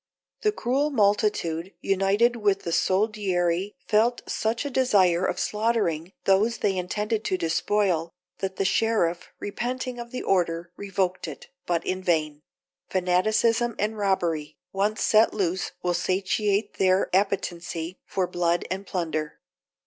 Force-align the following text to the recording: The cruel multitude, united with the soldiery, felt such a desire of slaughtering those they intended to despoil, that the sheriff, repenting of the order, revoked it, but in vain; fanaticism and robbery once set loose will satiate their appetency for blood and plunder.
The 0.41 0.51
cruel 0.51 0.89
multitude, 0.89 1.75
united 1.79 2.35
with 2.37 2.63
the 2.63 2.71
soldiery, 2.71 3.75
felt 3.87 4.23
such 4.27 4.65
a 4.65 4.71
desire 4.71 5.23
of 5.27 5.39
slaughtering 5.39 6.13
those 6.23 6.57
they 6.57 6.75
intended 6.75 7.23
to 7.25 7.37
despoil, 7.37 8.11
that 8.39 8.55
the 8.55 8.65
sheriff, 8.65 9.29
repenting 9.39 9.99
of 9.99 10.09
the 10.09 10.23
order, 10.23 10.71
revoked 10.75 11.27
it, 11.27 11.49
but 11.67 11.85
in 11.85 12.01
vain; 12.01 12.41
fanaticism 12.89 13.75
and 13.77 13.95
robbery 13.95 14.57
once 14.73 15.01
set 15.03 15.35
loose 15.35 15.71
will 15.83 15.93
satiate 15.93 16.79
their 16.79 17.15
appetency 17.15 17.99
for 18.07 18.25
blood 18.25 18.65
and 18.71 18.87
plunder. 18.87 19.39